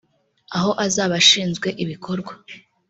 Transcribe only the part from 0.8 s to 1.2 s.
azaba